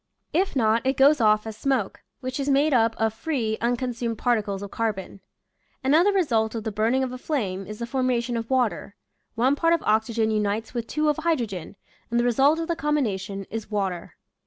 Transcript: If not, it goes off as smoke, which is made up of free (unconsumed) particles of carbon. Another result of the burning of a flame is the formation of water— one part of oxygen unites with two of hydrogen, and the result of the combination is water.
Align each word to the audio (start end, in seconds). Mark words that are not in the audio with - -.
If 0.33 0.55
not, 0.55 0.83
it 0.83 0.97
goes 0.97 1.21
off 1.21 1.45
as 1.45 1.55
smoke, 1.55 2.01
which 2.21 2.39
is 2.39 2.49
made 2.49 2.73
up 2.73 2.95
of 2.99 3.13
free 3.13 3.59
(unconsumed) 3.61 4.17
particles 4.17 4.63
of 4.63 4.71
carbon. 4.71 5.21
Another 5.83 6.11
result 6.11 6.55
of 6.55 6.63
the 6.63 6.71
burning 6.71 7.03
of 7.03 7.11
a 7.11 7.19
flame 7.19 7.67
is 7.67 7.77
the 7.77 7.85
formation 7.85 8.35
of 8.35 8.49
water— 8.49 8.95
one 9.35 9.55
part 9.55 9.73
of 9.73 9.83
oxygen 9.83 10.31
unites 10.31 10.73
with 10.73 10.87
two 10.87 11.07
of 11.07 11.17
hydrogen, 11.17 11.75
and 12.09 12.19
the 12.19 12.23
result 12.23 12.57
of 12.57 12.67
the 12.67 12.75
combination 12.75 13.45
is 13.51 13.69
water. 13.69 14.15